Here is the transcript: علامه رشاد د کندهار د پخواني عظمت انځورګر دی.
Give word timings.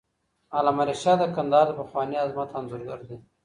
علامه 0.57 0.83
رشاد 0.91 1.17
د 1.29 1.33
کندهار 1.35 1.65
د 1.67 1.71
پخواني 1.79 2.15
عظمت 2.23 2.49
انځورګر 2.59 2.99
دی. 3.07 3.17